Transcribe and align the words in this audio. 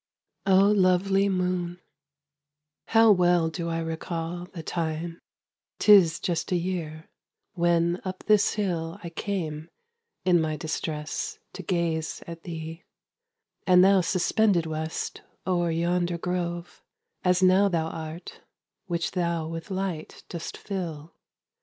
O 0.47 0.61
lovely 0.71 1.29
moon, 1.29 1.79
how 2.87 3.11
well 3.11 3.49
do 3.49 3.69
I 3.69 3.77
recall 3.77 4.45
The 4.47 4.63
time,—'tis 4.63 6.19
just 6.19 6.51
a 6.51 6.55
year—when 6.55 8.01
up 8.03 8.23
this 8.25 8.55
hill 8.55 8.99
I 9.03 9.11
came, 9.11 9.69
in 10.25 10.41
my 10.41 10.57
distress, 10.57 11.37
to 11.53 11.61
gaze 11.61 12.23
at 12.25 12.41
thee: 12.41 12.83
And 13.67 13.83
thou 13.85 14.01
suspended 14.01 14.65
wast 14.65 15.21
o'er 15.45 15.69
yonder 15.69 16.17
grove, 16.17 16.81
As 17.23 17.43
now 17.43 17.69
thou 17.69 17.85
art, 17.85 18.41
which 18.87 19.11
thou 19.11 19.47
with 19.47 19.69
light 19.69 20.23
dost 20.29 20.57
fill. 20.57 21.13